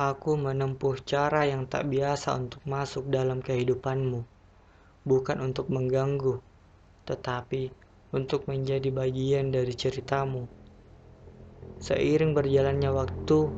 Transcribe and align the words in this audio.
Aku 0.00 0.32
menempuh 0.32 0.96
cara 1.04 1.44
yang 1.44 1.68
tak 1.68 1.92
biasa 1.92 2.32
untuk 2.32 2.64
masuk 2.64 3.12
dalam 3.12 3.44
kehidupanmu, 3.44 4.24
bukan 5.04 5.44
untuk 5.44 5.68
mengganggu, 5.68 6.40
tetapi 7.04 7.68
untuk 8.08 8.48
menjadi 8.48 8.88
bagian 8.88 9.52
dari 9.52 9.76
ceritamu. 9.76 10.48
Seiring 11.84 12.32
berjalannya 12.32 12.88
waktu, 12.96 13.52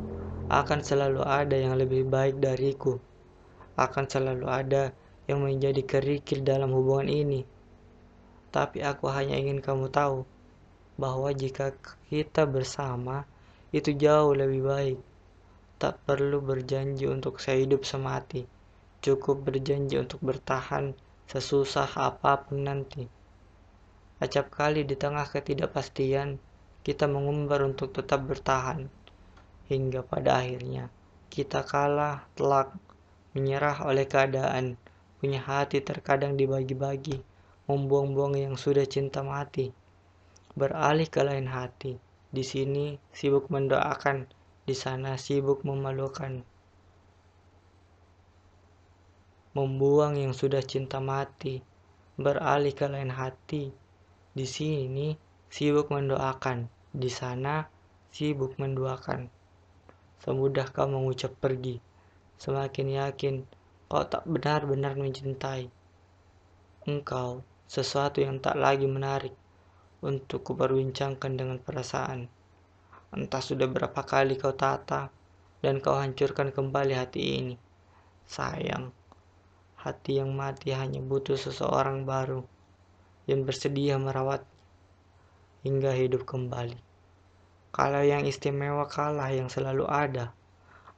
akan 0.51 0.83
selalu 0.83 1.23
ada 1.23 1.55
yang 1.55 1.79
lebih 1.79 2.11
baik 2.11 2.43
dariku. 2.43 2.99
Akan 3.79 4.11
selalu 4.11 4.51
ada 4.51 4.91
yang 5.31 5.47
menjadi 5.47 5.79
kerikil 5.87 6.43
dalam 6.43 6.75
hubungan 6.75 7.07
ini. 7.07 7.47
Tapi 8.51 8.83
aku 8.83 9.07
hanya 9.15 9.39
ingin 9.39 9.63
kamu 9.63 9.95
tahu 9.95 10.27
bahwa 10.99 11.31
jika 11.31 11.71
kita 12.11 12.51
bersama, 12.51 13.31
itu 13.71 13.95
jauh 13.95 14.35
lebih 14.35 14.67
baik. 14.67 15.12
Tak 15.83 15.99
perlu 16.07 16.39
berjanji 16.39 17.11
untuk 17.11 17.43
sehidup 17.43 17.83
semati, 17.83 18.47
cukup 19.03 19.51
berjanji 19.51 19.99
untuk 19.99 20.23
bertahan 20.23 20.95
sesusah 21.27 21.99
apa 21.99 22.47
pun 22.47 22.63
nanti. 22.63 23.11
Acap 24.23 24.55
kali 24.55 24.87
di 24.87 24.95
tengah 24.95 25.27
ketidakpastian, 25.27 26.39
kita 26.87 27.11
mengumbar 27.11 27.67
untuk 27.67 27.91
tetap 27.91 28.23
bertahan. 28.23 28.87
Hingga 29.67 30.07
pada 30.07 30.39
akhirnya, 30.39 30.87
kita 31.35 31.67
kalah 31.67 32.31
telak, 32.39 32.79
menyerah 33.35 33.83
oleh 33.83 34.07
keadaan, 34.07 34.79
punya 35.19 35.43
hati 35.43 35.83
terkadang 35.83 36.39
dibagi-bagi, 36.39 37.19
membuang-buang 37.67 38.39
yang 38.39 38.55
sudah 38.55 38.87
cinta 38.87 39.27
mati. 39.27 39.75
Beralih 40.55 41.11
ke 41.11 41.27
lain 41.27 41.51
hati, 41.51 41.99
di 42.31 42.47
sini 42.47 43.03
sibuk 43.11 43.51
mendoakan 43.51 44.31
di 44.73 44.81
sana 44.81 45.21
sibuk 45.21 45.69
memalukan. 45.69 46.41
Membuang 49.53 50.17
yang 50.17 50.33
sudah 50.33 50.65
cinta 50.65 50.97
mati, 50.97 51.61
beralih 52.17 52.73
ke 52.73 52.89
lain 52.89 53.13
hati. 53.13 53.69
Di 54.33 54.49
sini 54.49 55.13
sibuk 55.53 55.93
mendoakan, 55.93 56.73
di 56.89 57.13
sana 57.13 57.69
sibuk 58.09 58.57
menduakan. 58.57 59.29
Semudah 60.25 60.65
kau 60.73 60.89
mengucap 60.89 61.37
pergi, 61.37 61.77
semakin 62.41 63.05
yakin 63.05 63.45
kau 63.93 64.09
tak 64.09 64.25
benar-benar 64.25 64.97
mencintai. 64.97 65.69
Engkau 66.89 67.45
sesuatu 67.69 68.25
yang 68.25 68.41
tak 68.41 68.57
lagi 68.57 68.89
menarik 68.89 69.37
untuk 70.01 70.49
kuperbincangkan 70.49 71.33
dengan 71.37 71.61
perasaan. 71.61 72.33
Entah 73.13 73.45
sudah 73.45 73.69
berapa 73.69 74.01
kali 74.01 74.41
kau 74.41 74.57
tata 74.57 75.13
dan 75.61 75.85
kau 75.85 76.01
hancurkan 76.01 76.49
kembali 76.49 76.97
hati 76.97 77.45
ini. 77.45 77.57
Sayang, 78.25 78.89
hati 79.77 80.17
yang 80.17 80.33
mati 80.33 80.73
hanya 80.73 81.05
butuh 81.05 81.37
seseorang 81.37 82.09
baru 82.09 82.41
yang 83.29 83.45
bersedia 83.45 84.01
merawat 84.01 84.43
hingga 85.61 85.93
hidup 85.93 86.25
kembali. 86.25 86.81
Kalau 87.73 88.01
yang 88.01 88.25
istimewa 88.25 88.89
kalah 88.89 89.29
yang 89.29 89.53
selalu 89.53 89.85
ada, 89.85 90.33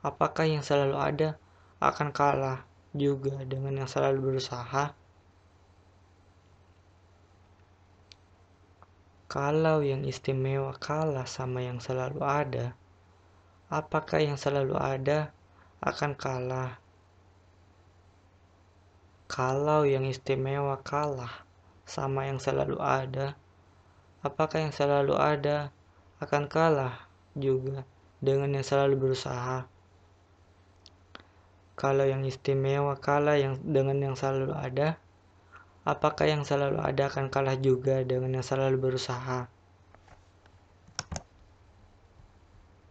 apakah 0.06 0.46
yang 0.46 0.62
selalu 0.62 0.94
ada 0.94 1.28
akan 1.82 2.14
kalah 2.14 2.62
juga 2.94 3.42
dengan 3.42 3.84
yang 3.84 3.90
selalu 3.90 4.32
berusaha? 4.32 4.94
Kalau 9.25 9.80
yang 9.80 10.05
istimewa 10.05 10.77
kalah 10.77 11.25
sama 11.25 11.64
yang 11.64 11.80
selalu 11.80 12.20
ada, 12.20 12.77
apakah 13.72 14.20
yang 14.20 14.36
selalu 14.36 14.77
ada 14.77 15.33
akan 15.81 16.12
kalah? 16.12 16.77
Kalau 19.25 19.89
yang 19.89 20.05
istimewa 20.05 20.76
kalah 20.84 21.43
sama 21.88 22.28
yang 22.28 22.37
selalu 22.37 22.76
ada, 22.78 23.32
apakah 24.21 24.69
yang 24.69 24.75
selalu 24.76 25.16
ada 25.16 25.72
akan 26.21 26.44
kalah 26.44 27.09
juga 27.32 27.88
dengan 28.21 28.53
yang 28.53 28.62
selalu 28.62 29.00
berusaha? 29.00 29.65
Kalau 31.75 32.06
yang 32.06 32.22
istimewa 32.22 32.94
kalah 33.00 33.41
yang 33.41 33.59
dengan 33.65 33.98
yang 33.98 34.15
selalu 34.15 34.54
ada, 34.54 35.00
apakah 35.93 36.27
yang 36.33 36.43
selalu 36.49 36.78
ada 36.89 37.03
akan 37.11 37.27
kalah 37.34 37.56
juga 37.61 38.03
dengan 38.11 38.31
yang 38.41 38.47
selalu 38.50 38.77
berusaha? 38.84 39.53